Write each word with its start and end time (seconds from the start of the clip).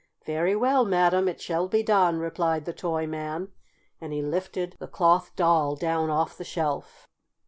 "Very 0.25 0.55
well, 0.55 0.83
Madam, 0.83 1.27
it 1.27 1.39
shall 1.39 1.67
be 1.67 1.83
done," 1.83 2.17
replied 2.17 2.65
the 2.65 2.73
toy 2.73 3.05
man, 3.05 3.49
and 4.01 4.11
he 4.11 4.23
lifted 4.23 4.75
the 4.79 4.87
Cloth 4.87 5.31
Doll 5.35 5.75
down 5.75 6.09
off 6.09 6.39
the 6.39 6.43
shelf. 6.43 7.07